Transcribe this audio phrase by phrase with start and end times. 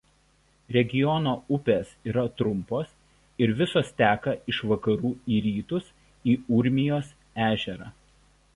[0.75, 2.95] Regiono upės yra trumpos
[3.47, 5.95] ir visos teka iš vakarų į rytus
[6.33, 7.13] į Urmijos
[7.51, 7.95] ežerą.